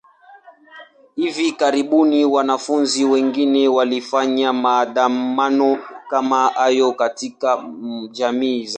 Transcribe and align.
Hivi 1.15 1.51
karibuni, 1.51 2.25
wanafunzi 2.25 3.05
wengine 3.05 3.67
walifanya 3.67 4.53
maandamano 4.53 5.77
kama 6.09 6.47
hayo 6.47 6.93
katika 6.93 7.63
jamii 8.11 8.65
zao. 8.65 8.69